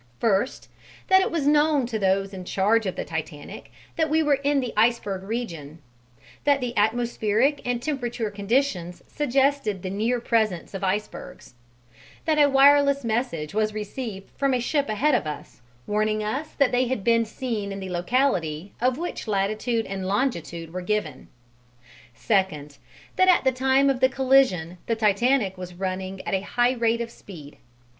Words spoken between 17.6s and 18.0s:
in the